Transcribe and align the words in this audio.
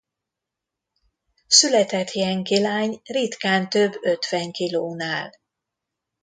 Született 1.47 2.11
jenki 2.11 2.61
lány 2.61 3.01
ritkán 3.03 3.69
több 3.69 3.97
ötven 4.03 4.51
kilónál. 4.51 5.33